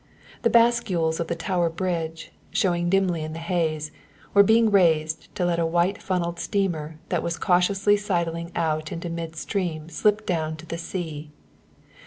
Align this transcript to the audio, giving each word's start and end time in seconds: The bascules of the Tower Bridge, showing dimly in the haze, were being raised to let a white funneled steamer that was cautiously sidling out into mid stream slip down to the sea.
The 0.41 0.49
bascules 0.49 1.19
of 1.19 1.27
the 1.27 1.35
Tower 1.35 1.69
Bridge, 1.69 2.31
showing 2.49 2.89
dimly 2.89 3.21
in 3.21 3.33
the 3.33 3.37
haze, 3.37 3.91
were 4.33 4.41
being 4.41 4.71
raised 4.71 5.27
to 5.35 5.45
let 5.45 5.59
a 5.59 5.65
white 5.67 6.01
funneled 6.01 6.39
steamer 6.39 6.97
that 7.09 7.21
was 7.21 7.37
cautiously 7.37 7.97
sidling 7.97 8.51
out 8.55 8.91
into 8.91 9.11
mid 9.11 9.35
stream 9.35 9.89
slip 9.89 10.25
down 10.25 10.55
to 10.55 10.65
the 10.65 10.79
sea. 10.79 11.29